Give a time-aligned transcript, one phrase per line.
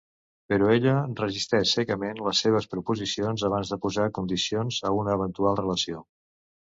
[0.51, 6.03] Però ella resisteix secament les seves proposicions abans de posar condicions a una eventual relació.